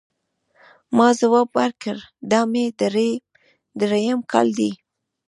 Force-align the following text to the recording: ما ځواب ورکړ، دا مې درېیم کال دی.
ما 0.97 1.07
ځواب 1.19 1.49
ورکړ، 1.59 1.97
دا 2.31 2.39
مې 2.51 2.65
درېیم 3.79 4.19
کال 4.31 4.47
دی. 4.59 4.71